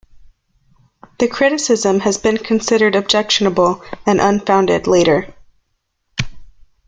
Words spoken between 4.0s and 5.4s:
and unfounded later.